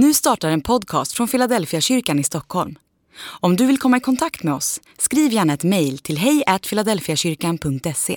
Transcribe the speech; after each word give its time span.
Nu 0.00 0.14
startar 0.14 0.50
en 0.50 0.60
podcast 0.60 1.12
från 1.12 1.28
Philadelphia 1.28 1.80
kyrkan 1.80 2.18
i 2.18 2.24
Stockholm. 2.24 2.78
Om 3.40 3.56
du 3.56 3.66
vill 3.66 3.78
komma 3.78 3.96
i 3.96 4.00
kontakt 4.00 4.42
med 4.42 4.54
oss, 4.54 4.80
skriv 4.98 5.32
gärna 5.32 5.52
ett 5.52 5.64
mejl 5.64 5.98
till 5.98 6.18
hejfiladelfiakyrkan.se. 6.18 8.16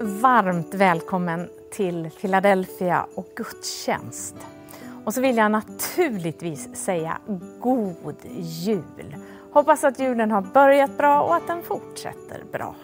Varmt 0.00 0.74
välkommen 0.74 1.48
till 1.72 2.10
Philadelphia 2.20 3.06
och 3.14 3.26
gudstjänst. 3.36 4.34
Och 5.04 5.14
så 5.14 5.20
vill 5.20 5.36
jag 5.36 5.50
naturligtvis 5.50 6.68
säga 6.74 7.18
God 7.60 8.16
Jul! 8.38 9.16
Hoppas 9.52 9.84
att 9.84 10.00
julen 10.00 10.30
har 10.30 10.42
börjat 10.42 10.98
bra 10.98 11.22
och 11.22 11.34
att 11.34 11.46
den 11.46 11.62
fortsätter 11.62 12.44
bra. 12.52 12.74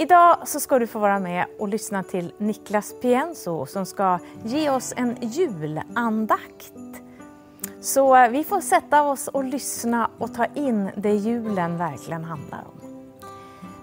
Idag 0.00 0.48
så 0.48 0.60
ska 0.60 0.78
du 0.78 0.86
få 0.86 0.98
vara 0.98 1.18
med 1.18 1.46
och 1.58 1.68
lyssna 1.68 2.02
till 2.02 2.32
Niklas 2.38 2.94
Pienso 3.02 3.66
som 3.66 3.86
ska 3.86 4.18
ge 4.44 4.70
oss 4.70 4.94
en 4.96 5.16
julandakt. 5.20 6.72
Så 7.80 8.28
vi 8.28 8.44
får 8.44 8.60
sätta 8.60 9.02
oss 9.02 9.28
och 9.28 9.44
lyssna 9.44 10.10
och 10.18 10.34
ta 10.34 10.44
in 10.44 10.90
det 10.96 11.12
julen 11.12 11.78
verkligen 11.78 12.24
handlar 12.24 12.58
om. 12.58 12.80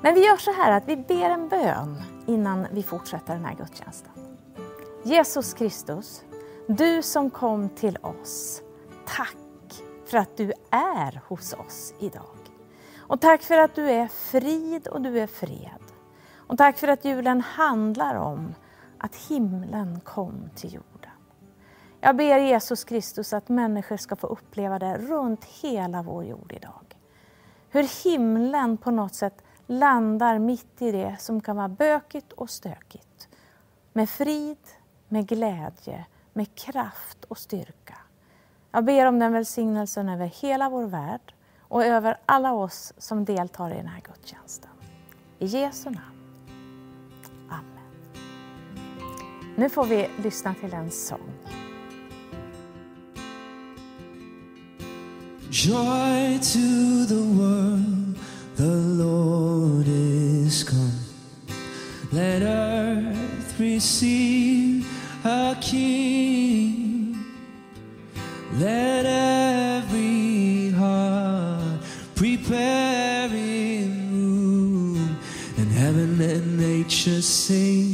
Men 0.01 0.15
vi 0.15 0.25
gör 0.25 0.37
så 0.37 0.51
här 0.51 0.71
att 0.71 0.87
vi 0.87 0.97
ber 0.97 1.29
en 1.29 1.49
bön 1.49 2.01
innan 2.27 2.67
vi 2.71 2.83
fortsätter 2.83 3.33
den 3.33 3.45
här 3.45 3.55
gudstjänsten. 3.55 4.11
Jesus 5.03 5.53
Kristus, 5.53 6.23
du 6.67 7.01
som 7.01 7.29
kom 7.29 7.69
till 7.69 7.97
oss. 8.01 8.61
Tack 9.05 9.83
för 10.05 10.17
att 10.17 10.37
du 10.37 10.53
är 10.71 11.21
hos 11.27 11.53
oss 11.53 11.93
idag. 11.99 12.51
Och 12.97 13.21
tack 13.21 13.41
för 13.41 13.57
att 13.57 13.75
du 13.75 13.89
är 13.89 14.07
frid 14.07 14.87
och 14.87 15.01
du 15.01 15.19
är 15.19 15.27
fred. 15.27 15.84
Och 16.47 16.57
tack 16.57 16.77
för 16.77 16.87
att 16.87 17.05
julen 17.05 17.41
handlar 17.41 18.15
om 18.15 18.55
att 18.97 19.15
himlen 19.15 19.99
kom 19.99 20.49
till 20.55 20.73
jorden. 20.73 21.11
Jag 22.01 22.15
ber 22.15 22.39
Jesus 22.39 22.83
Kristus 22.83 23.33
att 23.33 23.49
människor 23.49 23.97
ska 23.97 24.15
få 24.15 24.27
uppleva 24.27 24.79
det 24.79 24.97
runt 24.97 25.45
hela 25.45 26.01
vår 26.01 26.25
jord 26.25 26.51
idag. 26.51 26.97
Hur 27.69 28.03
himlen 28.03 28.77
på 28.77 28.91
något 28.91 29.13
sätt 29.13 29.43
landar 29.67 30.39
mitt 30.39 30.81
i 30.81 30.91
det 30.91 31.15
som 31.19 31.41
kan 31.41 31.55
vara 31.55 31.69
bökigt 31.69 32.33
och 32.33 32.49
stökigt. 32.49 33.27
Med 33.93 34.09
frid, 34.09 34.57
med 35.07 35.27
glädje, 35.27 36.05
med 36.33 36.55
kraft 36.55 37.25
och 37.27 37.37
styrka. 37.37 37.97
Jag 38.71 38.85
ber 38.85 39.05
om 39.05 39.19
den 39.19 39.33
välsignelsen 39.33 40.09
över 40.09 40.25
hela 40.25 40.69
vår 40.69 40.87
värld 40.87 41.33
och 41.61 41.85
över 41.85 42.17
alla 42.25 42.53
oss 42.53 42.93
som 42.97 43.25
deltar 43.25 43.71
i 43.71 43.77
den 43.77 43.87
här 43.87 44.01
gudstjänsten. 44.01 44.71
I 45.39 45.45
Jesu 45.45 45.89
namn. 45.89 46.14
Nu 49.57 49.69
får 49.69 49.85
vi 49.85 50.07
lyssna 50.23 50.55
till 50.61 50.73
en 50.73 50.91
sång. 50.91 51.31
Joy 55.49 56.39
to 56.39 57.05
the 57.07 57.21
world, 57.21 58.17
the 58.55 58.75
Lord 59.03 59.87
is 59.87 60.63
come. 60.63 60.91
Let 62.11 62.41
earth 62.41 63.59
receive 63.59 64.85
a 65.23 65.55
king. 65.61 67.17
Let 68.59 69.05
every 69.05 70.71
heart 70.71 71.81
prepare 72.15 73.29
in 73.33 74.11
room, 74.11 75.15
and 75.57 75.71
heaven 75.71 76.21
and 76.21 76.57
nature 76.57 77.21
sing 77.21 77.84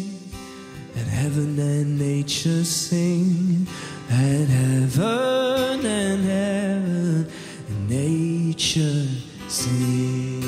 nature 2.31 2.63
sing, 2.63 3.67
and 4.09 4.47
heaven 4.47 5.85
and 5.85 6.23
heaven 6.23 7.27
nature 7.89 9.05
sing. 9.49 10.41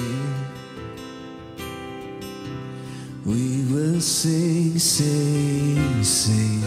We 3.26 3.66
will 3.70 4.00
sing, 4.00 4.80
sing, 4.80 6.04
sing. 6.06 6.64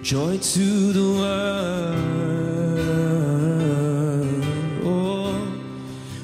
Joy 0.00 0.38
to 0.38 0.92
the 0.92 1.08
world. 1.18 2.04
Oh, 4.84 5.34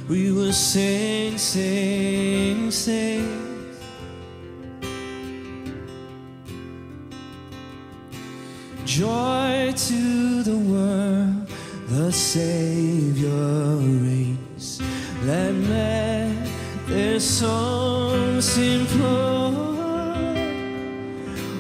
we 0.09 0.31
will 0.31 0.53
sing, 0.53 1.39
sing, 1.39 1.88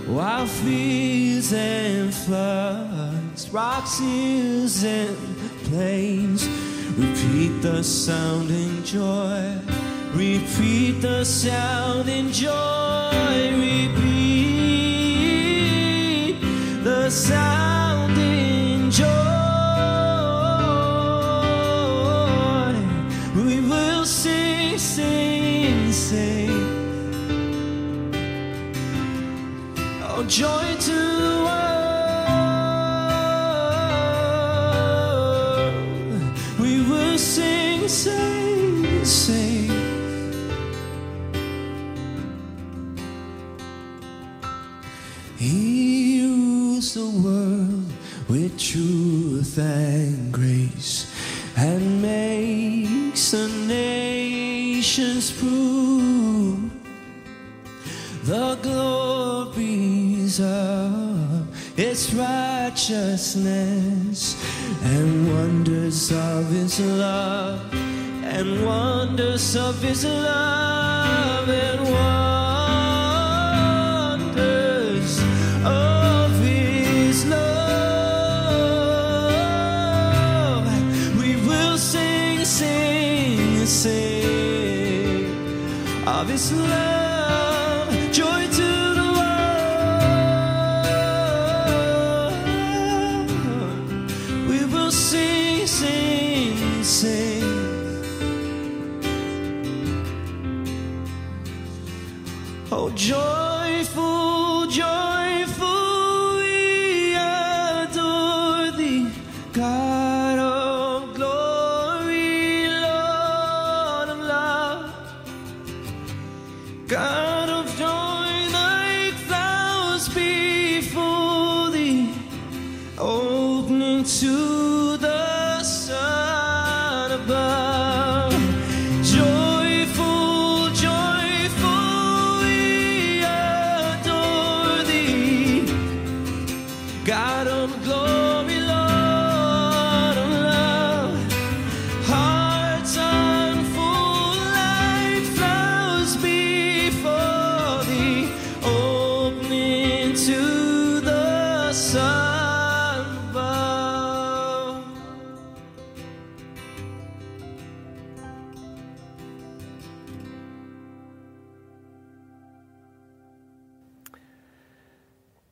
while 0.08 0.46
fields 0.46 1.52
and 1.52 2.14
floods, 2.14 3.50
rocks, 3.50 3.98
hills, 3.98 4.82
and 4.82 5.16
plains 5.64 6.48
repeat 6.96 7.60
the 7.60 7.82
sound 7.82 8.50
in 8.50 8.84
joy. 8.84 9.58
Repeat 10.14 11.02
the 11.02 11.24
sound 11.24 12.08
in 12.08 12.32
joy. 12.32 13.10
Repeat 13.54 14.08
the 16.82 17.10
sounding 17.10 17.57
joy 30.38 30.76
to 30.78 30.98
the 31.24 31.36
world. 31.46 31.98
We 36.60 36.72
will 36.88 37.18
sing, 37.18 37.88
sing, 37.88 39.04
sing. 39.04 39.70
He 45.38 46.22
rules 46.22 46.94
the 46.94 47.10
world 47.24 47.90
with 48.28 48.56
truth 48.60 49.58
and 49.58 50.32
grace 50.32 51.12
and 51.56 52.00
makes 52.00 53.32
the 53.32 53.48
nations 53.66 55.32
prove 55.32 55.77
righteousness 62.18 64.34
and 64.82 65.32
wonders 65.32 66.10
of 66.10 66.50
his 66.50 66.80
love 66.80 67.72
and 68.24 68.66
wonders 68.66 69.54
of 69.56 69.80
his 69.80 70.04
love 70.04 71.48
and 71.48 71.80
wonders 74.24 75.22
of 75.64 76.32
his 76.40 77.24
love. 77.26 77.38
We 81.20 81.36
will 81.46 81.78
sing, 81.78 82.44
sing, 82.44 83.64
sing 83.66 85.26
of 86.06 86.28
his 86.28 86.52
love. 86.52 86.97
joy. 102.98 103.47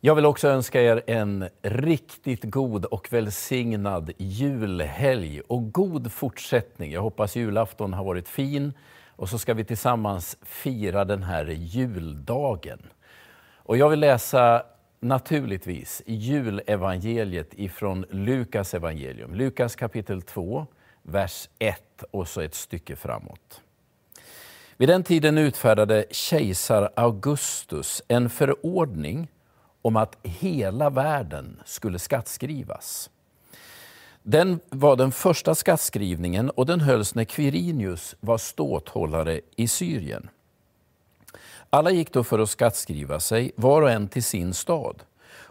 Jag 0.06 0.14
vill 0.14 0.26
också 0.26 0.48
önska 0.48 0.82
er 0.82 1.02
en 1.06 1.48
riktigt 1.62 2.44
god 2.44 2.84
och 2.84 3.12
välsignad 3.12 4.12
julhelg 4.18 5.40
och 5.40 5.72
god 5.72 6.12
fortsättning. 6.12 6.92
Jag 6.92 7.02
hoppas 7.02 7.36
julafton 7.36 7.92
har 7.92 8.04
varit 8.04 8.28
fin 8.28 8.72
och 9.08 9.28
så 9.28 9.38
ska 9.38 9.54
vi 9.54 9.64
tillsammans 9.64 10.36
fira 10.42 11.04
den 11.04 11.22
här 11.22 11.44
juldagen. 11.46 12.82
Och 13.56 13.76
jag 13.76 13.88
vill 13.88 14.00
läsa 14.00 14.62
naturligtvis 15.00 16.02
julevangeliet 16.06 17.50
ifrån 17.54 18.04
Lukas 18.10 18.74
evangelium. 18.74 19.34
Lukas 19.34 19.76
kapitel 19.76 20.22
2, 20.22 20.66
vers 21.02 21.48
1 21.58 22.04
och 22.10 22.28
så 22.28 22.40
ett 22.40 22.54
stycke 22.54 22.96
framåt. 22.96 23.60
Vid 24.76 24.88
den 24.88 25.02
tiden 25.02 25.38
utfärdade 25.38 26.04
kejsar 26.10 26.90
Augustus 26.96 28.02
en 28.08 28.30
förordning 28.30 29.28
om 29.86 29.96
att 29.96 30.16
hela 30.22 30.90
världen 30.90 31.60
skulle 31.64 31.98
skattskrivas. 31.98 33.10
Den 34.22 34.60
var 34.70 34.96
den 34.96 35.12
första 35.12 35.54
skattskrivningen 35.54 36.50
och 36.50 36.66
den 36.66 36.80
hölls 36.80 37.14
när 37.14 37.24
Quirinius 37.24 38.16
var 38.20 38.38
ståthållare 38.38 39.40
i 39.56 39.68
Syrien. 39.68 40.28
Alla 41.70 41.90
gick 41.90 42.12
då 42.12 42.24
för 42.24 42.38
att 42.38 42.50
skattskriva 42.50 43.20
sig, 43.20 43.52
var 43.56 43.82
och 43.82 43.90
en 43.90 44.08
till 44.08 44.24
sin 44.24 44.54
stad. 44.54 45.02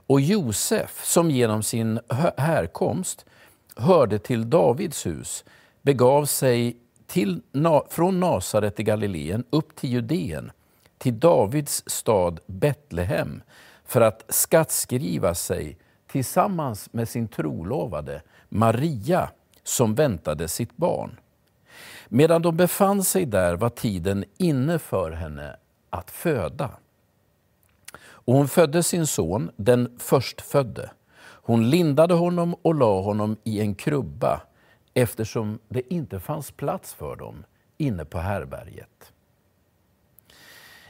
Och 0.07 0.21
Josef, 0.21 1.05
som 1.05 1.31
genom 1.31 1.63
sin 1.63 1.99
härkomst 2.37 3.25
hörde 3.75 4.19
till 4.19 4.49
Davids 4.49 5.05
hus, 5.05 5.43
begav 5.81 6.25
sig 6.25 6.77
till, 7.07 7.41
från 7.89 8.19
Nasaret 8.19 8.79
i 8.79 8.83
Galileen 8.83 9.43
upp 9.49 9.75
till 9.75 9.89
Judeen, 9.89 10.51
till 10.97 11.19
Davids 11.19 11.83
stad 11.87 12.39
Betlehem, 12.45 13.41
för 13.85 14.01
att 14.01 14.23
skattskriva 14.29 15.35
sig 15.35 15.77
tillsammans 16.07 16.93
med 16.93 17.09
sin 17.09 17.27
trolovade 17.27 18.21
Maria, 18.49 19.29
som 19.63 19.95
väntade 19.95 20.47
sitt 20.47 20.77
barn. 20.77 21.19
Medan 22.07 22.41
de 22.41 22.57
befann 22.57 23.03
sig 23.03 23.25
där 23.25 23.55
var 23.55 23.69
tiden 23.69 24.25
inne 24.37 24.79
för 24.79 25.11
henne 25.11 25.55
att 25.89 26.11
föda. 26.11 26.71
Och 27.97 28.33
hon 28.33 28.47
födde 28.47 28.83
sin 28.83 29.07
son, 29.07 29.51
den 29.55 29.95
förstfödde. 29.99 30.89
Hon 31.19 31.69
lindade 31.69 32.13
honom 32.13 32.55
och 32.61 32.75
la 32.75 33.01
honom 33.01 33.37
i 33.43 33.59
en 33.59 33.75
krubba 33.75 34.41
eftersom 34.93 35.59
det 35.69 35.93
inte 35.93 36.19
fanns 36.19 36.51
plats 36.51 36.93
för 36.93 37.15
dem 37.15 37.43
inne 37.77 38.05
på 38.05 38.17
härberget. 38.17 39.11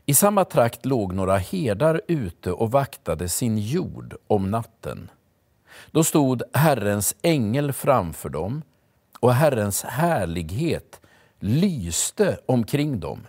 I 0.07 0.13
samma 0.13 0.45
trakt 0.45 0.85
låg 0.85 1.13
några 1.13 1.37
herdar 1.37 2.01
ute 2.07 2.51
och 2.51 2.71
vaktade 2.71 3.29
sin 3.29 3.57
jord 3.57 4.15
om 4.27 4.51
natten. 4.51 5.11
Då 5.91 6.03
stod 6.03 6.43
Herrens 6.53 7.15
ängel 7.21 7.73
framför 7.73 8.29
dem 8.29 8.61
och 9.19 9.33
Herrens 9.33 9.83
härlighet 9.83 11.01
lyste 11.39 12.37
omkring 12.45 12.99
dem 12.99 13.27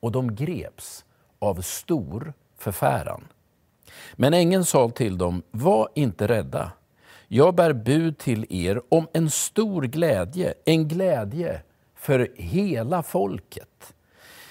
och 0.00 0.12
de 0.12 0.34
greps 0.34 1.04
av 1.38 1.60
stor 1.60 2.32
förfäran. 2.58 3.24
Men 4.14 4.34
ängeln 4.34 4.64
sa 4.64 4.88
till 4.90 5.18
dem, 5.18 5.42
var 5.50 5.88
inte 5.94 6.28
rädda. 6.28 6.72
Jag 7.28 7.54
bär 7.54 7.72
bud 7.72 8.18
till 8.18 8.46
er 8.50 8.82
om 8.88 9.08
en 9.12 9.30
stor 9.30 9.82
glädje, 9.82 10.54
en 10.64 10.88
glädje 10.88 11.62
för 11.94 12.32
hela 12.36 13.02
folket. 13.02 13.94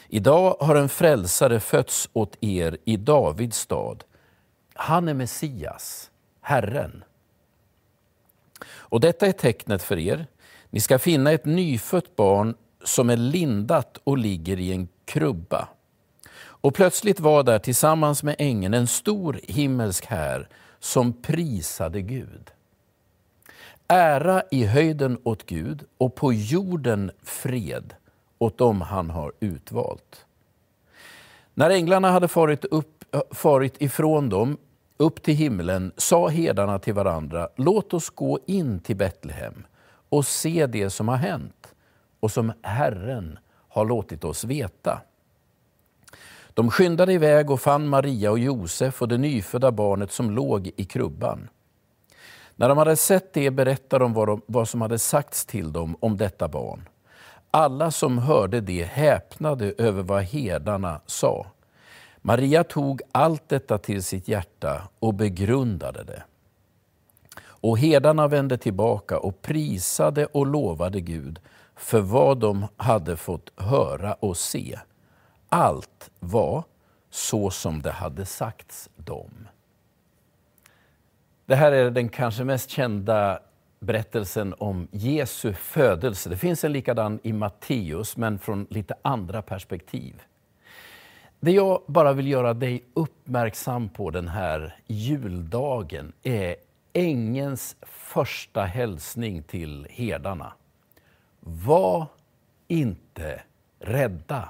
Idag 0.08 0.58
har 0.60 0.76
en 0.76 0.90
frälsare 0.90 1.60
fötts 1.60 2.10
åt 2.14 2.38
er 2.42 2.78
i 2.86 2.98
Davids 2.98 3.58
stad. 3.58 4.04
Han 4.74 5.08
är 5.08 5.14
Messias, 5.14 6.12
Herren. 6.42 7.04
Och 8.68 9.00
detta 9.00 9.28
är 9.28 9.32
tecknet 9.32 9.84
för 9.84 10.00
er. 10.00 10.28
Ni 10.70 10.80
ska 10.80 11.00
finna 11.00 11.32
ett 11.32 11.46
nyfött 11.46 12.16
barn 12.16 12.56
som 12.84 13.10
är 13.10 13.18
lindat 13.18 14.00
och 14.04 14.18
ligger 14.18 14.60
i 14.60 14.72
en 14.72 14.88
krubba. 15.06 15.68
Och 16.38 16.76
plötsligt 16.76 17.20
var 17.20 17.44
där 17.44 17.60
tillsammans 17.60 18.24
med 18.24 18.36
ängeln 18.40 18.74
en 18.74 18.88
stor 18.88 19.40
himmelsk 19.44 20.06
här 20.06 20.50
som 20.80 21.22
prisade 21.22 22.02
Gud. 22.02 22.52
Ära 23.88 24.44
i 24.52 24.66
höjden 24.66 25.18
åt 25.24 25.46
Gud 25.46 25.84
och 25.98 26.16
på 26.16 26.34
jorden 26.34 27.12
fred 27.24 27.94
åt 28.46 28.58
dem 28.58 28.82
han 28.82 29.10
har 29.10 29.32
utvalt. 29.40 30.26
När 31.54 31.70
änglarna 31.70 32.12
hade 32.12 32.28
farit, 32.28 32.66
upp, 32.66 33.06
farit 33.32 33.82
ifrån 33.82 34.30
dem 34.30 34.58
upp 34.98 35.24
till 35.24 35.36
himlen 35.36 35.92
sa 35.98 36.28
herdarna 36.28 36.80
till 36.80 36.94
varandra, 36.94 37.50
låt 37.56 37.94
oss 37.94 38.10
gå 38.10 38.40
in 38.46 38.80
till 38.80 38.96
Betlehem 38.96 39.66
och 40.10 40.26
se 40.26 40.68
det 40.68 40.90
som 40.90 41.08
har 41.08 41.16
hänt 41.16 41.74
och 42.20 42.32
som 42.32 42.54
Herren 42.62 43.40
har 43.70 43.86
låtit 43.86 44.24
oss 44.24 44.44
veta. 44.44 45.02
De 46.54 46.72
skyndade 46.72 47.14
iväg 47.14 47.52
och 47.52 47.62
fann 47.62 47.88
Maria 47.88 48.32
och 48.32 48.40
Josef 48.40 49.02
och 49.02 49.08
det 49.08 49.18
nyfödda 49.18 49.72
barnet 49.72 50.12
som 50.12 50.32
låg 50.32 50.72
i 50.76 50.86
krubban. 50.86 51.50
När 52.56 52.70
de 52.70 52.78
hade 52.78 52.96
sett 52.96 53.34
det 53.34 53.52
berättade 53.52 54.06
de 54.06 54.14
vad, 54.14 54.28
de 54.28 54.42
vad 54.46 54.70
som 54.70 54.82
hade 54.82 55.00
sagts 55.00 55.46
till 55.46 55.74
dem 55.74 55.98
om 56.00 56.18
detta 56.18 56.48
barn. 56.48 56.90
Alla 57.58 57.92
som 57.92 58.18
hörde 58.18 58.62
det 58.62 58.84
häpnade 58.84 59.74
över 59.78 60.04
vad 60.04 60.24
herdarna 60.24 61.02
sa. 61.06 61.46
Maria 62.22 62.64
tog 62.64 63.02
allt 63.12 63.50
detta 63.50 63.78
till 63.78 64.04
sitt 64.04 64.28
hjärta 64.28 64.90
och 65.00 65.14
begrundade 65.14 66.04
det. 66.04 66.24
Och 67.44 67.80
herdarna 67.80 68.28
vände 68.28 68.58
tillbaka 68.58 69.20
och 69.20 69.42
prisade 69.42 70.26
och 70.26 70.46
lovade 70.46 71.02
Gud 71.02 71.40
för 71.76 72.00
vad 72.00 72.40
de 72.40 72.68
hade 72.78 73.18
fått 73.18 73.52
höra 73.56 74.14
och 74.14 74.38
se. 74.38 74.80
Allt 75.50 76.10
var 76.20 76.64
så 77.10 77.50
som 77.50 77.82
det 77.82 77.92
hade 77.92 78.26
sagts 78.26 78.90
dem. 78.96 79.48
Det 81.46 81.56
här 81.56 81.72
är 81.72 81.92
den 81.92 82.10
kanske 82.10 82.44
mest 82.44 82.70
kända 82.70 83.40
berättelsen 83.80 84.54
om 84.58 84.88
Jesu 84.92 85.54
födelse. 85.54 86.30
Det 86.30 86.38
finns 86.38 86.64
en 86.64 86.72
likadan 86.72 87.20
i 87.24 87.34
Matteus, 87.34 88.18
men 88.18 88.40
från 88.40 88.68
lite 88.70 88.96
andra 89.02 89.42
perspektiv. 89.42 90.22
Det 91.40 91.52
jag 91.52 91.82
bara 91.88 92.14
vill 92.14 92.28
göra 92.28 92.54
dig 92.54 92.84
uppmärksam 92.94 93.90
på 93.90 94.10
den 94.10 94.28
här 94.28 94.76
juldagen 94.88 96.14
är 96.24 96.56
ängens 96.94 97.76
första 97.82 98.64
hälsning 98.64 99.44
till 99.44 99.88
herdarna. 99.90 100.54
Var 101.40 102.08
inte 102.68 103.42
rädda. 103.80 104.50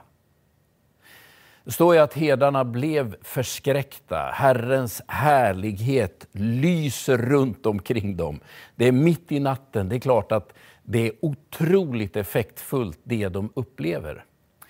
Det 1.65 1.71
står 1.71 1.95
ju 1.95 2.01
att 2.01 2.13
herdarna 2.13 2.65
blev 2.65 3.15
förskräckta. 3.21 4.17
Herrens 4.33 5.01
härlighet 5.07 6.27
lyser 6.31 7.17
runt 7.17 7.65
omkring 7.65 8.17
dem. 8.17 8.39
Det 8.75 8.87
är 8.87 8.91
mitt 8.91 9.31
i 9.31 9.39
natten. 9.39 9.89
Det 9.89 9.95
är 9.95 9.99
klart 9.99 10.31
att 10.31 10.53
det 10.83 11.07
är 11.07 11.11
otroligt 11.21 12.15
effektfullt 12.15 12.99
det 13.03 13.29
de 13.29 13.51
upplever. 13.55 14.25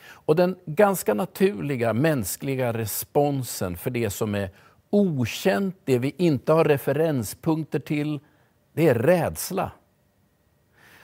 Och 0.07 0.35
den 0.35 0.55
ganska 0.65 1.13
naturliga 1.13 1.93
mänskliga 1.93 2.73
responsen 2.73 3.77
för 3.77 3.89
det 3.89 4.09
som 4.09 4.35
är 4.35 4.49
okänt, 4.89 5.75
det 5.83 5.99
vi 5.99 6.15
inte 6.17 6.53
har 6.53 6.65
referenspunkter 6.65 7.79
till, 7.79 8.19
det 8.73 8.87
är 8.87 8.95
rädsla. 8.95 9.71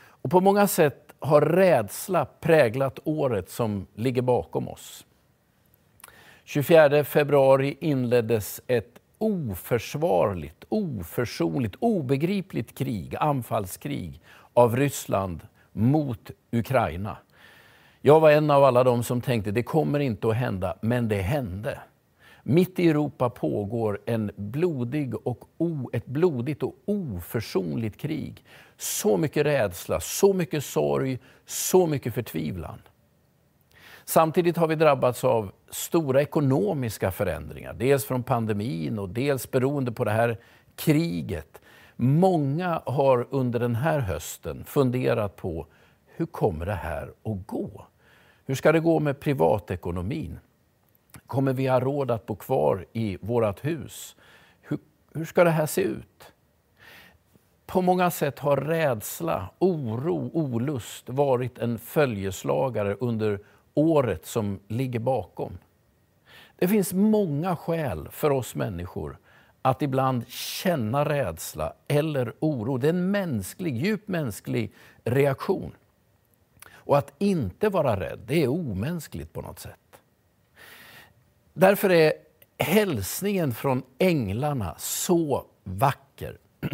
Och 0.03 0.31
på 0.31 0.41
många 0.41 0.67
sätt 0.67 1.13
har 1.19 1.41
rädsla 1.41 2.25
präglat 2.25 3.00
året 3.03 3.50
som 3.50 3.88
ligger 3.95 4.21
bakom 4.21 4.67
oss. 4.67 5.05
24 6.43 7.03
februari 7.03 7.77
inleddes 7.79 8.62
ett 8.67 9.00
oförsvarligt, 9.17 10.63
oförsonligt, 10.69 11.75
obegripligt 11.79 12.77
krig, 12.77 13.15
anfallskrig 13.15 14.21
av 14.53 14.75
Ryssland 14.75 15.41
mot 15.71 16.31
Ukraina. 16.51 17.17
Jag 18.01 18.19
var 18.19 18.31
en 18.31 18.51
av 18.51 18.63
alla 18.63 18.83
de 18.83 19.03
som 19.03 19.21
tänkte 19.21 19.51
det 19.51 19.63
kommer 19.63 20.00
inte 20.00 20.27
att 20.27 20.36
hända, 20.36 20.77
men 20.81 21.07
det 21.07 21.21
hände. 21.21 21.79
Mitt 22.43 22.79
i 22.79 22.89
Europa 22.89 23.29
pågår 23.29 24.00
en 24.05 24.31
blodig 24.36 25.27
och 25.27 25.45
o, 25.57 25.89
ett 25.93 26.05
blodigt 26.05 26.63
och 26.63 26.75
oförsonligt 26.86 27.98
krig. 27.98 28.45
Så 28.77 29.17
mycket 29.17 29.45
rädsla, 29.45 30.00
så 30.00 30.33
mycket 30.33 30.65
sorg, 30.65 31.19
så 31.45 31.88
mycket 31.88 32.13
förtvivlan. 32.13 32.81
Samtidigt 34.11 34.57
har 34.57 34.67
vi 34.67 34.75
drabbats 34.75 35.23
av 35.23 35.51
stora 35.69 36.21
ekonomiska 36.21 37.11
förändringar. 37.11 37.73
Dels 37.73 38.05
från 38.05 38.23
pandemin 38.23 38.99
och 38.99 39.09
dels 39.09 39.51
beroende 39.51 39.91
på 39.91 40.03
det 40.03 40.11
här 40.11 40.37
kriget. 40.75 41.61
Många 41.95 42.81
har 42.85 43.27
under 43.29 43.59
den 43.59 43.75
här 43.75 43.99
hösten 43.99 44.63
funderat 44.65 45.35
på 45.35 45.67
hur 46.05 46.25
kommer 46.25 46.65
det 46.65 46.73
här 46.73 47.13
att 47.23 47.47
gå? 47.47 47.85
Hur 48.45 48.55
ska 48.55 48.71
det 48.71 48.79
gå 48.79 48.99
med 48.99 49.19
privatekonomin? 49.19 50.39
Kommer 51.27 51.53
vi 51.53 51.67
ha 51.67 51.79
råd 51.79 52.11
att 52.11 52.25
bo 52.25 52.35
kvar 52.35 52.85
i 52.93 53.17
vårt 53.21 53.65
hus? 53.65 54.15
Hur 54.61 54.79
hur 55.13 55.25
ska 55.25 55.43
det 55.43 55.49
här 55.49 55.65
se 55.65 55.81
ut? 55.81 56.33
På 57.65 57.81
många 57.81 58.11
sätt 58.11 58.39
har 58.39 58.57
rädsla, 58.57 59.49
oro, 59.59 60.31
olust 60.33 61.09
varit 61.09 61.57
en 61.57 61.79
följeslagare 61.79 62.97
under 62.99 63.39
året 63.73 64.25
som 64.25 64.59
ligger 64.67 64.99
bakom. 64.99 65.57
Det 66.55 66.67
finns 66.67 66.93
många 66.93 67.55
skäl 67.55 68.07
för 68.11 68.29
oss 68.29 68.55
människor 68.55 69.17
att 69.61 69.81
ibland 69.81 70.27
känna 70.27 71.05
rädsla 71.05 71.73
eller 71.87 72.33
oro. 72.39 72.77
Det 72.77 72.87
är 72.87 72.93
en 72.93 73.11
mänsklig, 73.11 73.75
djup 73.75 74.07
mänsklig 74.07 74.73
reaktion. 75.03 75.71
Och 76.71 76.97
att 76.97 77.13
inte 77.17 77.69
vara 77.69 77.99
rädd, 77.99 78.19
det 78.25 78.43
är 78.43 78.47
omänskligt 78.47 79.33
på 79.33 79.41
något 79.41 79.59
sätt. 79.59 80.01
Därför 81.53 81.89
är 81.89 82.13
hälsningen 82.57 83.53
från 83.53 83.83
änglarna 83.97 84.75
så 84.77 85.45
vacker. 85.63 86.37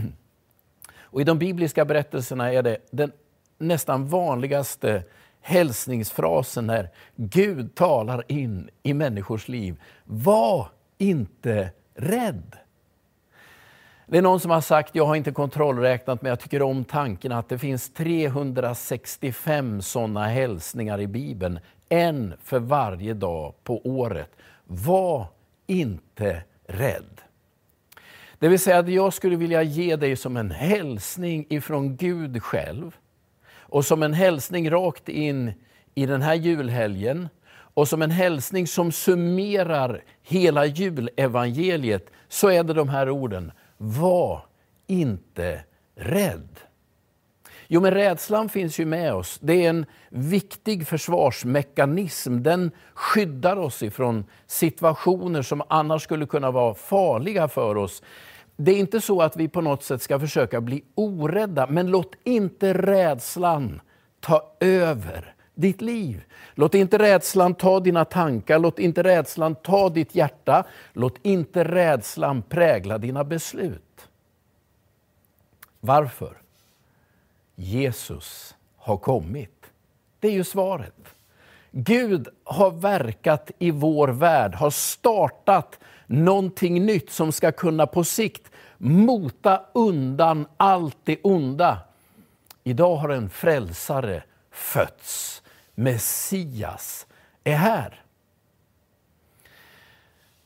Och 1.00 1.22
I 1.22 1.24
de 1.24 1.40
bibliska 1.40 1.86
berättelserna 1.86 2.54
är 2.54 2.64
det 2.64 2.78
den 2.92 3.12
nästan 3.58 4.08
vanligaste 4.08 5.04
hälsningsfrasen 5.48 6.68
när 6.68 6.90
Gud 7.16 7.76
talar 7.76 8.24
in 8.28 8.70
i 8.84 8.94
människors 8.94 9.48
liv. 9.48 9.82
Var 10.04 10.70
inte 10.98 11.70
rädd. 11.96 12.56
Det 14.08 14.18
är 14.18 14.22
någon 14.22 14.40
som 14.40 14.52
har 14.52 14.62
sagt, 14.62 14.96
jag 14.96 15.06
har 15.06 15.16
inte 15.16 15.32
kontrollräknat, 15.32 16.22
men 16.22 16.30
jag 16.30 16.40
tycker 16.40 16.62
om 16.62 16.86
tanken 16.86 17.32
att 17.32 17.50
det 17.50 17.60
finns 17.60 17.94
365 17.94 19.82
sådana 19.82 20.28
hälsningar 20.28 21.02
i 21.02 21.08
Bibeln. 21.08 21.60
En 21.90 22.34
för 22.44 22.60
varje 22.60 23.14
dag 23.14 23.54
på 23.64 23.82
året. 23.88 24.30
Var 24.66 25.28
inte 25.68 26.44
rädd. 26.66 27.22
Det 28.40 28.48
vill 28.48 28.60
säga 28.60 28.80
att 28.80 28.90
jag 28.90 29.14
skulle 29.14 29.36
vilja 29.36 29.64
ge 29.64 29.96
dig 29.96 30.16
som 30.16 30.38
en 30.38 30.52
hälsning 30.52 31.46
ifrån 31.50 31.96
Gud 31.96 32.44
själv 32.44 32.98
och 33.70 33.86
som 33.86 34.04
en 34.04 34.14
hälsning 34.14 34.72
rakt 34.72 35.10
in 35.10 35.54
i 35.96 36.06
den 36.06 36.22
här 36.22 36.34
julhelgen 36.34 37.30
och 37.50 37.88
som 37.88 38.02
en 38.02 38.12
hälsning 38.12 38.68
som 38.68 38.92
summerar 38.92 40.04
hela 40.24 40.66
julevangeliet 40.66 42.10
så 42.28 42.50
är 42.50 42.64
det 42.64 42.74
de 42.74 42.90
här 42.90 43.10
orden. 43.10 43.52
Var 43.78 44.46
inte 44.88 45.64
rädd. 45.96 46.60
Jo, 47.68 47.82
men 47.82 47.92
rädslan 47.92 48.50
finns 48.50 48.80
ju 48.80 48.86
med 48.86 49.14
oss. 49.14 49.40
Det 49.42 49.66
är 49.66 49.70
en 49.70 49.86
viktig 50.10 50.88
försvarsmekanism. 50.88 52.44
Den 52.44 52.72
skyddar 52.94 53.58
oss 53.58 53.84
ifrån 53.84 54.26
situationer 54.48 55.42
som 55.42 55.64
annars 55.70 56.04
skulle 56.04 56.26
kunna 56.26 56.52
vara 56.52 56.74
farliga 56.74 57.48
för 57.48 57.78
oss. 57.78 58.04
Det 58.60 58.72
är 58.72 58.80
inte 58.80 59.02
så 59.02 59.22
att 59.22 59.36
vi 59.36 59.48
på 59.48 59.62
något 59.62 59.84
sätt 59.84 60.02
ska 60.02 60.20
försöka 60.20 60.62
bli 60.62 60.84
orädda, 60.96 61.68
men 61.68 61.88
låt 61.88 62.16
inte 62.24 62.74
rädslan 62.74 63.82
ta 64.20 64.52
över 64.60 65.36
ditt 65.56 65.82
liv. 65.82 66.24
Låt 66.56 66.76
inte 66.76 66.98
rädslan 66.98 67.54
ta 67.54 67.80
dina 67.80 68.06
tankar, 68.06 68.60
låt 68.60 68.80
inte 68.80 69.04
rädslan 69.04 69.56
ta 69.56 69.90
ditt 69.90 70.16
hjärta. 70.16 70.64
Låt 70.94 71.16
inte 71.22 71.64
rädslan 71.64 72.42
prägla 72.42 72.98
dina 72.98 73.24
beslut. 73.24 74.08
Varför? 75.80 76.38
Jesus 77.56 78.56
har 78.78 78.98
kommit. 78.98 79.66
Det 80.20 80.28
är 80.28 80.32
ju 80.32 80.44
svaret. 80.44 81.16
Gud 81.72 82.28
har 82.44 82.72
verkat 82.72 83.52
i 83.60 83.72
vår 83.72 84.08
värld, 84.08 84.56
har 84.56 84.70
startat 84.70 85.80
någonting 86.08 86.86
nytt 86.86 87.12
som 87.12 87.32
ska 87.32 87.52
kunna 87.52 87.88
på 87.88 88.04
sikt 88.04 88.52
mota 88.78 89.66
undan 89.74 90.48
allt 90.58 90.98
det 91.04 91.20
onda. 91.22 91.80
Idag 92.64 92.96
har 92.96 93.10
en 93.10 93.30
frälsare 93.30 94.24
fötts. 94.52 95.44
Messias 95.76 97.08
är 97.44 97.56
här. 97.56 98.04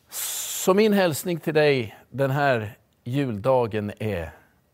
Så 0.09 0.73
min 0.73 0.93
hälsning 0.93 1.39
till 1.39 1.53
dig 1.53 1.97
den 2.09 2.31
här 2.31 2.77
juldagen 3.03 3.91
är 3.99 4.31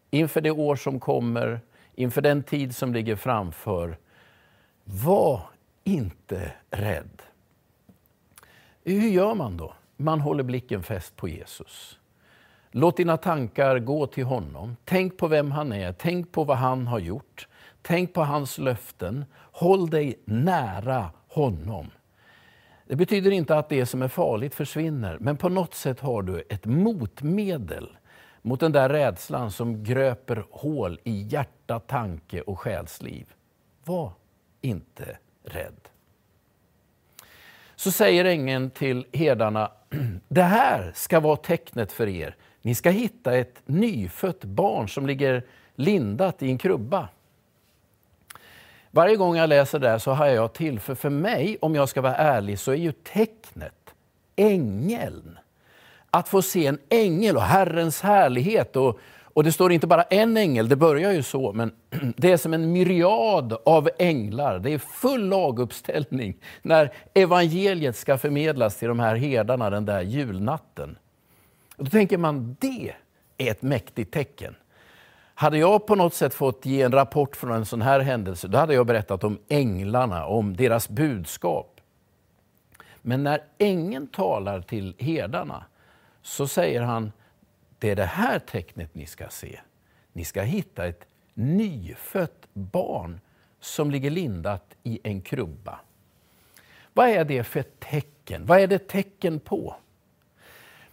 inför 0.09 0.41
det 0.41 0.51
år 0.51 0.75
som 0.75 0.99
kommer, 0.99 1.59
inför 1.95 2.21
den 2.21 2.43
tid 2.43 2.75
som 2.75 2.93
ligger 2.93 3.15
framför. 3.15 3.97
Var 4.83 5.41
inte 5.83 6.51
rädd. 6.69 7.21
Hur 8.83 9.09
gör 9.09 9.35
man 9.35 9.57
då? 9.57 9.73
Man 9.97 10.19
håller 10.19 10.43
blicken 10.43 10.83
fäst 10.83 11.15
på 11.15 11.27
Jesus. 11.27 11.99
Låt 12.71 12.97
dina 12.97 13.17
tankar 13.17 13.79
gå 13.79 14.07
till 14.07 14.25
honom. 14.25 14.75
Tänk 14.85 15.17
på 15.17 15.27
vem 15.27 15.51
han 15.51 15.73
är, 15.73 15.93
tänk 15.93 16.31
på 16.31 16.43
vad 16.43 16.57
han 16.57 16.87
har 16.87 16.99
gjort. 16.99 17.47
Tänk 17.81 18.13
på 18.13 18.23
hans 18.23 18.57
löften. 18.57 19.25
Håll 19.35 19.89
dig 19.89 20.19
nära 20.25 21.09
honom. 21.27 21.91
Det 22.87 22.95
betyder 22.95 23.31
inte 23.31 23.57
att 23.57 23.69
det 23.69 23.85
som 23.85 24.01
är 24.01 24.07
farligt 24.07 24.55
försvinner, 24.55 25.17
men 25.19 25.37
på 25.37 25.49
något 25.49 25.73
sätt 25.73 25.99
har 25.99 26.21
du 26.21 26.43
ett 26.49 26.65
motmedel 26.65 27.97
mot 28.41 28.59
den 28.59 28.71
där 28.71 28.89
rädslan 28.89 29.51
som 29.51 29.83
gröper 29.83 30.45
hål 30.51 30.99
i 31.03 31.21
hjärta, 31.21 31.79
tanke 31.79 32.41
och 32.41 32.59
själsliv. 32.59 33.33
Var 33.83 34.11
inte 34.61 35.17
rädd. 35.43 35.86
Så 37.79 37.91
säger 37.91 38.25
ängeln 38.25 38.69
till 38.69 39.05
herdarna, 39.13 39.71
det 40.27 40.43
här 40.43 40.91
ska 40.95 41.19
vara 41.19 41.35
tecknet 41.35 41.91
för 41.91 42.07
er. 42.07 42.35
Ni 42.61 42.75
ska 42.75 42.89
hitta 42.89 43.37
ett 43.37 43.61
nyfött 43.65 44.43
barn 44.43 44.89
som 44.89 45.07
ligger 45.07 45.43
lindat 45.75 46.43
i 46.43 46.49
en 46.49 46.57
krubba. 46.57 47.09
Varje 48.91 49.15
gång 49.15 49.35
jag 49.35 49.49
läser 49.49 49.79
det 49.79 49.89
här 49.89 49.97
så 49.97 50.11
har 50.11 50.25
jag 50.27 50.53
till, 50.53 50.79
för 50.79 50.95
för 50.95 51.09
mig, 51.09 51.57
om 51.61 51.75
jag 51.75 51.89
ska 51.89 52.01
vara 52.01 52.15
ärlig, 52.15 52.59
så 52.59 52.71
är 52.71 52.75
ju 52.75 52.91
tecknet 52.91 53.93
ängeln. 54.35 55.37
Att 56.09 56.29
få 56.29 56.41
se 56.41 56.65
en 56.65 56.79
ängel 56.89 57.35
och 57.35 57.41
Herrens 57.41 58.01
härlighet. 58.01 58.75
Och, 58.75 58.99
och 59.37 59.43
det 59.43 59.51
står 59.51 59.71
inte 59.71 59.87
bara 59.87 60.03
en 60.03 60.37
ängel, 60.37 60.69
det 60.69 60.75
börjar 60.75 61.11
ju 61.11 61.23
så, 61.23 61.53
men 61.53 61.71
det 62.17 62.31
är 62.31 62.37
som 62.37 62.53
en 62.53 62.71
myriad 62.71 63.57
av 63.65 63.89
änglar. 63.99 64.59
Det 64.59 64.73
är 64.73 64.77
full 64.77 65.29
laguppställning 65.29 66.37
när 66.61 66.93
evangeliet 67.13 67.95
ska 67.95 68.17
förmedlas 68.17 68.77
till 68.77 68.87
de 68.87 68.99
här 68.99 69.15
herdarna 69.15 69.69
den 69.69 69.85
där 69.85 70.01
julnatten. 70.01 70.97
Och 71.75 71.83
då 71.83 71.89
tänker 71.89 72.17
man, 72.17 72.57
det 72.59 72.93
är 73.37 73.51
ett 73.51 73.61
mäktigt 73.61 74.13
tecken. 74.13 74.55
Hade 75.33 75.57
jag 75.57 75.87
på 75.87 75.95
något 75.95 76.13
sätt 76.13 76.33
fått 76.33 76.65
ge 76.65 76.81
en 76.81 76.91
rapport 76.91 77.35
från 77.35 77.51
en 77.51 77.65
sån 77.65 77.81
här 77.81 77.99
händelse, 77.99 78.47
då 78.47 78.57
hade 78.57 78.73
jag 78.73 78.85
berättat 78.85 79.23
om 79.23 79.39
änglarna, 79.47 80.25
om 80.25 80.55
deras 80.55 80.89
budskap. 80.89 81.81
Men 83.01 83.23
när 83.23 83.43
ängeln 83.57 84.07
talar 84.07 84.61
till 84.61 84.95
herdarna 84.99 85.63
så 86.21 86.47
säger 86.47 86.81
han, 86.81 87.11
det 87.79 87.89
är 87.89 87.95
det 87.95 88.05
här 88.05 88.39
tecknet 88.39 88.95
ni 88.95 89.05
ska 89.05 89.29
se. 89.29 89.59
Ni 90.13 90.25
ska 90.25 90.41
hitta 90.41 90.85
ett 90.85 91.07
nyfött 91.33 92.47
barn 92.53 93.19
som 93.59 93.91
ligger 93.91 94.09
lindat 94.09 94.75
i 94.83 94.99
en 95.03 95.21
krubba. 95.21 95.79
Vad 96.93 97.09
är 97.09 97.25
det 97.25 97.43
för 97.43 97.63
tecken? 97.63 98.45
Vad 98.45 98.59
är 98.59 98.67
det 98.67 98.87
tecken 98.87 99.39
på? 99.39 99.75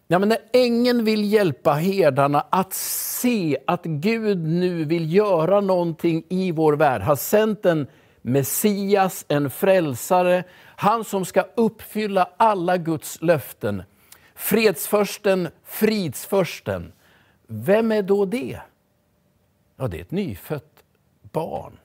Ja, 0.06 0.18
men 0.18 0.28
när 0.28 0.38
ängeln 0.52 1.04
vill 1.04 1.32
hjälpa 1.32 1.72
herdarna 1.72 2.46
att 2.50 2.72
se 2.72 3.58
att 3.66 3.84
Gud 3.84 4.38
nu 4.38 4.84
vill 4.84 5.14
göra 5.14 5.60
någonting 5.60 6.24
i 6.28 6.52
vår 6.52 6.72
värld, 6.72 7.02
har 7.02 7.16
sänt 7.16 7.66
en 7.66 7.86
Messias, 8.22 9.24
en 9.28 9.50
frälsare, 9.50 10.44
han 10.76 11.04
som 11.04 11.24
ska 11.24 11.44
uppfylla 11.54 12.30
alla 12.36 12.76
Guds 12.76 13.22
löften. 13.22 13.82
Fredsförsten, 14.34 15.48
fridsförsten. 15.64 16.92
Vem 17.46 17.92
är 17.92 18.02
då 18.02 18.24
det? 18.24 18.60
Ja, 19.76 19.88
det 19.88 19.96
är 19.96 20.02
ett 20.02 20.10
nyfött 20.10 20.84
barn. 21.22 21.78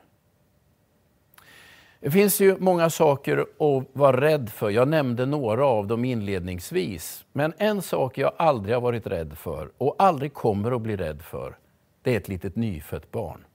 Det 2.00 2.12
finns 2.12 2.40
ju 2.40 2.58
många 2.60 2.90
saker 2.90 3.38
att 3.38 3.86
vara 3.94 4.22
rädd 4.22 4.50
för. 4.50 4.70
Jag 4.70 4.88
nämnde 4.88 5.26
några 5.26 5.66
av 5.66 5.88
dem 5.88 6.06
inledningsvis. 6.06 7.26
Men 7.34 7.54
en 7.58 7.82
sak 7.82 8.18
jag 8.18 8.32
aldrig 8.38 8.76
har 8.76 8.82
varit 8.82 9.08
rädd 9.08 9.38
för 9.38 9.72
och 9.78 9.96
aldrig 10.00 10.34
kommer 10.34 10.72
att 10.72 10.82
bli 10.82 10.98
rädd 10.98 11.22
för, 11.22 11.58
det 12.02 12.14
är 12.14 12.18
ett 12.18 12.28
litet 12.28 12.56
nyfött 12.56 13.12
barn. 13.12 13.46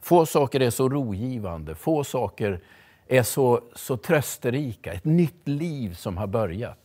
Få 0.00 0.26
saker 0.26 0.60
är 0.60 0.70
så 0.70 0.88
rogivande, 0.88 1.74
få 1.74 2.04
saker 2.04 2.60
är 3.06 3.22
så, 3.22 3.60
så 3.74 3.96
trösterika. 3.96 4.92
Ett 4.92 5.04
nytt 5.04 5.48
liv 5.48 5.94
som 5.94 6.16
har 6.16 6.26
börjat. 6.26 6.83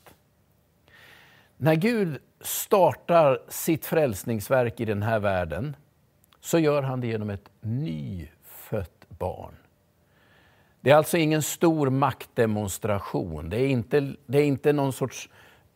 När 1.61 1.75
Gud 1.75 2.17
startar 2.41 3.39
sitt 3.47 3.85
frälsningsverk 3.85 4.79
i 4.79 4.85
den 4.85 5.01
här 5.01 5.19
världen 5.19 5.75
så 6.39 6.59
gör 6.59 6.81
han 6.81 7.01
det 7.01 7.07
genom 7.07 7.29
ett 7.29 7.49
nyfött 7.61 9.05
barn. 9.09 9.55
Det 10.81 10.91
är 10.91 10.95
alltså 10.95 11.17
ingen 11.17 11.41
stor 11.41 11.89
maktdemonstration. 11.89 13.49
Det 13.49 13.57
är 13.61 13.67
inte, 13.67 14.13
det 14.25 14.37
är 14.37 14.45
inte 14.45 14.73
någon 14.73 14.93
sorts 14.93 15.29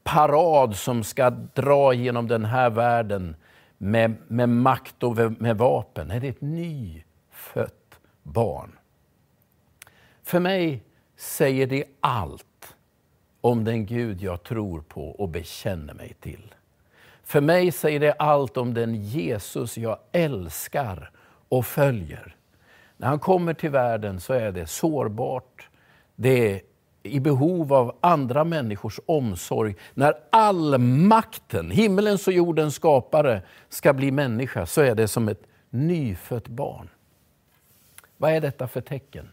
parad 0.04 0.76
som 0.76 1.04
ska 1.04 1.30
dra 1.30 1.94
genom 1.94 2.28
den 2.28 2.46
här 2.46 2.70
världen 2.70 3.36
med, 3.78 4.16
med 4.28 4.50
makt 4.50 5.04
och 5.04 5.42
med 5.42 5.58
vapen. 5.58 6.08
Nej, 6.08 6.20
det 6.20 6.28
är 6.28 6.32
ett 6.32 6.42
nyfött 6.42 8.00
barn. 8.24 8.78
För 10.24 10.40
mig 10.40 10.84
säger 11.18 11.68
det 11.68 11.84
allt 12.00 12.46
om 13.44 13.64
den 13.64 13.86
Gud 13.86 14.22
jag 14.22 14.44
tror 14.44 14.82
på 14.82 15.10
och 15.10 15.30
bekänner 15.30 15.94
mig 15.94 16.14
till. 16.20 16.56
För 17.24 17.42
mig 17.42 17.72
säger 17.72 18.00
det 18.00 18.14
allt 18.14 18.58
om 18.58 18.74
den 18.74 18.96
Jesus 18.96 19.78
jag 19.78 19.98
älskar 20.12 21.12
och 21.50 21.66
följer. 21.66 22.36
När 22.98 23.08
han 23.08 23.20
kommer 23.20 23.54
till 23.54 23.70
världen 23.70 24.20
så 24.20 24.34
är 24.34 24.52
det 24.52 24.68
sårbart, 24.68 25.70
det 26.16 26.52
är 26.52 26.62
i 27.04 27.20
behov 27.20 27.74
av 27.74 27.98
andra 28.02 28.44
människors 28.44 29.00
omsorg. 29.06 29.76
När 29.94 30.14
all 30.30 30.78
makten, 30.78 31.72
himmelens 31.72 32.28
och 32.28 32.34
jordens 32.34 32.76
skapare, 32.76 33.42
ska 33.70 33.94
bli 33.94 34.12
människa 34.12 34.66
så 34.66 34.82
är 34.82 34.96
det 34.96 35.08
som 35.08 35.30
ett 35.30 35.44
nyfött 35.70 36.48
barn. 36.48 36.90
Vad 38.18 38.32
är 38.32 38.42
detta 38.42 38.68
för 38.68 38.82
tecken? 38.82 39.30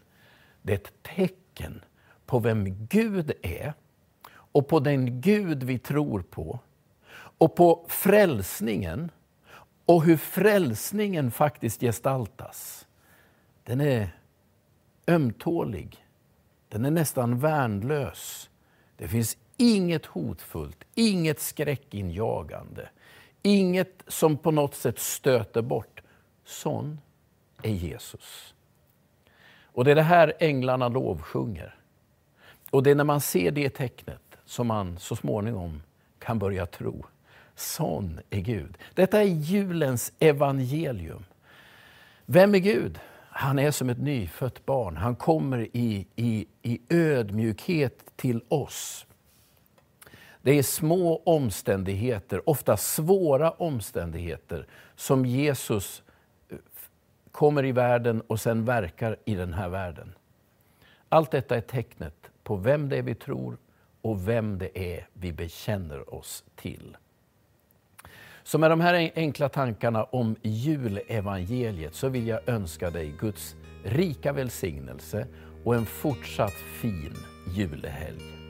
Det 0.61 0.73
är 0.73 0.77
ett 0.77 0.93
tecken 1.15 1.81
på 2.25 2.39
vem 2.39 2.87
Gud 2.89 3.31
är 3.41 3.73
och 4.51 4.67
på 4.67 4.79
den 4.79 5.21
Gud 5.21 5.63
vi 5.63 5.79
tror 5.79 6.21
på 6.21 6.59
och 7.13 7.55
på 7.55 7.85
frälsningen 7.87 9.11
och 9.85 10.03
hur 10.03 10.17
frälsningen 10.17 11.31
faktiskt 11.31 11.81
gestaltas. 11.81 12.87
Den 13.63 13.81
är 13.81 14.09
ömtålig, 15.07 16.05
den 16.69 16.85
är 16.85 16.91
nästan 16.91 17.39
värnlös. 17.39 18.49
Det 18.97 19.07
finns 19.07 19.37
inget 19.57 20.05
hotfullt, 20.05 20.83
inget 20.95 21.39
skräckinjagande, 21.39 22.89
inget 23.41 24.03
som 24.07 24.37
på 24.37 24.51
något 24.51 24.75
sätt 24.75 24.99
stöter 24.99 25.61
bort. 25.61 26.01
Sån 26.45 26.99
är 27.63 27.71
Jesus. 27.71 28.53
Och 29.63 29.85
det 29.85 29.91
är 29.91 29.95
det 29.95 30.01
här 30.01 30.33
änglarna 30.39 30.87
lovsjunger. 30.87 31.75
Och 32.69 32.83
det 32.83 32.91
är 32.91 32.95
när 32.95 33.03
man 33.03 33.21
ser 33.21 33.51
det 33.51 33.69
tecknet 33.69 34.30
som 34.51 34.67
man 34.67 34.97
så 34.99 35.15
småningom 35.15 35.81
kan 36.19 36.39
börja 36.39 36.65
tro. 36.65 37.05
Sån 37.55 38.19
är 38.29 38.39
Gud. 38.39 38.77
Detta 38.93 39.19
är 39.19 39.25
julens 39.25 40.13
evangelium. 40.19 41.23
Vem 42.25 42.55
är 42.55 42.59
Gud? 42.59 42.99
Han 43.29 43.59
är 43.59 43.71
som 43.71 43.89
ett 43.89 43.97
nyfött 43.97 44.65
barn. 44.65 44.97
Han 44.97 45.15
kommer 45.15 45.67
i, 45.77 46.07
i, 46.15 46.45
i 46.61 46.81
ödmjukhet 46.89 48.03
till 48.15 48.43
oss. 48.47 49.05
Det 50.41 50.51
är 50.51 50.63
små 50.63 51.21
omständigheter, 51.25 52.49
ofta 52.49 52.77
svåra 52.77 53.51
omständigheter, 53.51 54.67
som 54.95 55.25
Jesus 55.25 56.03
eh, 56.49 56.57
kommer 57.31 57.65
i 57.65 57.71
världen 57.71 58.21
och 58.21 58.39
sen 58.39 58.65
verkar 58.65 59.17
i 59.25 59.35
den 59.35 59.53
här 59.53 59.69
världen. 59.69 60.13
Allt 61.09 61.31
detta 61.31 61.55
är 61.55 61.61
tecknet 61.61 62.31
på 62.43 62.55
vem 62.55 62.89
det 62.89 62.97
är 62.97 63.03
vi 63.03 63.15
tror 63.15 63.57
och 64.01 64.27
vem 64.27 64.57
det 64.57 64.79
är 64.93 65.07
vi 65.13 65.33
bekänner 65.33 66.13
oss 66.13 66.43
till. 66.55 66.97
Så 68.43 68.57
med 68.57 68.69
de 68.71 68.81
här 68.81 69.11
enkla 69.15 69.49
tankarna 69.49 70.03
om 70.03 70.35
julevangeliet 70.41 71.95
så 71.95 72.09
vill 72.09 72.27
jag 72.27 72.49
önska 72.49 72.89
dig 72.89 73.13
Guds 73.19 73.55
rika 73.83 74.33
välsignelse 74.33 75.27
och 75.63 75.75
en 75.75 75.85
fortsatt 75.85 76.53
fin 76.81 77.15
julhelg. 77.57 78.40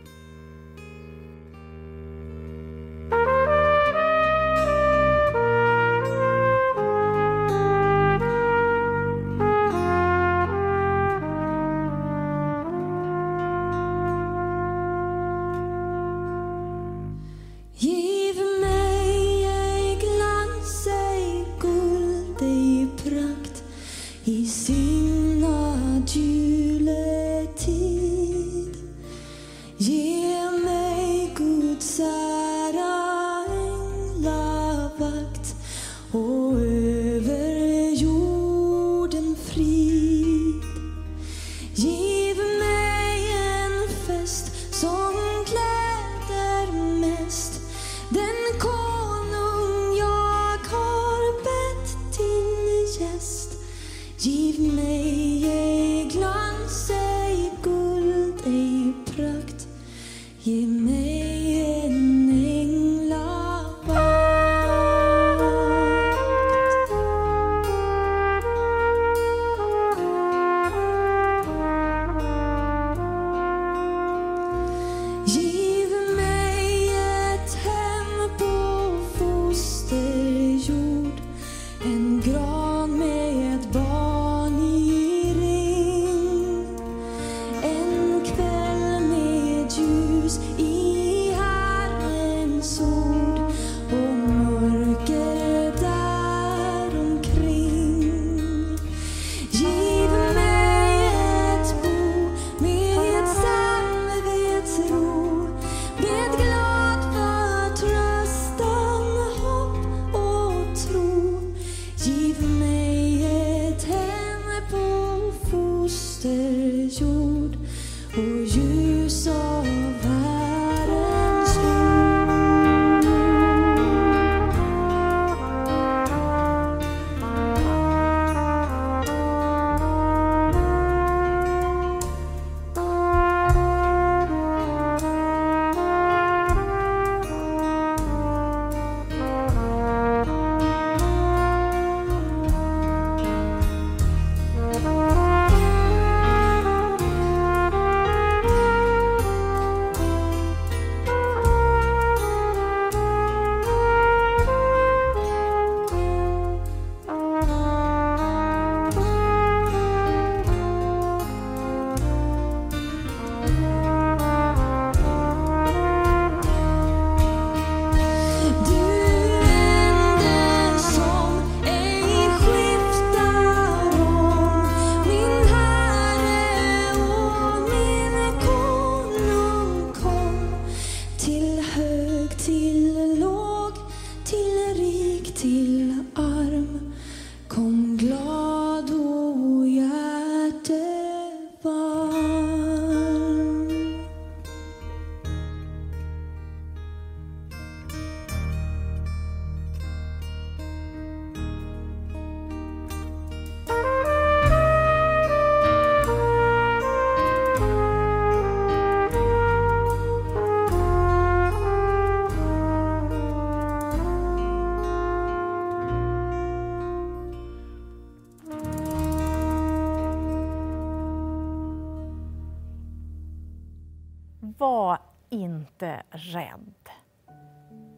Inte 225.81 226.03
rädd. 226.09 226.89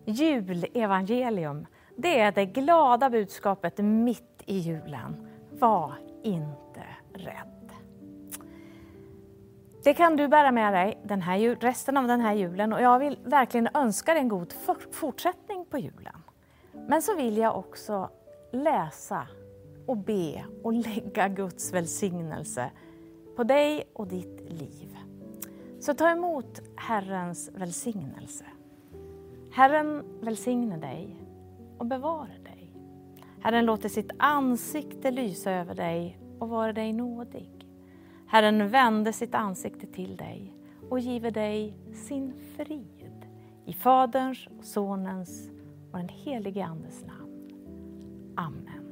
Julevangelium, 0.06 1.66
det 1.98 2.20
är 2.20 2.32
det 2.32 2.46
glada 2.46 3.10
budskapet 3.10 3.78
mitt 3.78 4.44
i 4.46 4.58
julen. 4.58 5.28
Var 5.52 5.94
inte 6.24 6.84
rädd. 7.14 7.72
Det 9.84 9.94
kan 9.94 10.16
du 10.18 10.28
bära 10.28 10.52
med 10.52 10.74
dig 10.74 11.02
den 11.04 11.22
här, 11.22 11.38
jul- 11.38 11.58
resten 11.60 11.98
av 11.98 12.08
den 12.08 12.22
här 12.22 12.34
julen 12.34 12.74
och 12.74 12.82
jag 12.82 13.00
vill 13.00 13.20
verkligen 13.24 13.70
önska 13.74 14.14
dig 14.14 14.22
en 14.22 14.30
god 14.30 14.54
for- 14.54 14.92
fortsättning 14.94 15.66
på 15.66 15.78
julen. 15.78 16.24
Men 16.88 17.02
så 17.02 17.16
vill 17.16 17.38
jag 17.38 17.58
också 17.58 18.10
läsa 18.52 19.28
och 19.88 19.98
be 19.98 20.44
och 20.64 20.74
lägga 20.74 21.28
Guds 21.28 21.74
välsignelse 21.74 22.72
på 23.36 23.44
dig 23.44 23.84
och 23.94 24.08
ditt 24.08 24.42
liv. 24.50 24.98
Så 25.84 25.94
ta 25.94 26.10
emot 26.10 26.62
Herrens 26.76 27.52
välsignelse. 27.54 28.46
Herren 29.52 30.04
välsigne 30.22 30.78
dig 30.78 31.26
och 31.78 31.86
bevara 31.86 32.38
dig. 32.44 32.76
Herren 33.40 33.66
låter 33.66 33.90
sitt 33.90 34.12
ansikte 34.18 35.12
lysa 35.12 35.52
över 35.52 35.76
dig 35.76 36.20
och 36.40 36.50
vara 36.50 36.74
dig 36.74 36.94
nådig. 36.94 37.68
Herren 38.28 38.70
vände 38.70 39.14
sitt 39.14 39.36
ansikte 39.36 39.88
till 39.88 40.18
dig 40.18 40.54
och 40.90 41.00
giver 41.00 41.32
dig 41.32 41.78
sin 41.94 42.34
frid. 42.56 43.28
I 43.66 43.74
Faderns, 43.74 44.48
och 44.58 44.66
Sonens 44.66 45.50
och 45.92 45.98
den 45.98 46.10
helige 46.10 46.66
Andes 46.66 47.06
namn. 47.06 47.52
Amen. 48.36 48.86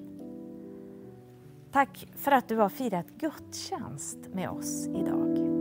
Tack 1.72 2.08
för 2.16 2.32
att 2.32 2.48
du 2.48 2.56
har 2.56 2.70
firat 2.70 3.08
gudstjänst 3.10 4.20
med 4.34 4.50
oss 4.50 4.88
idag. 4.88 5.61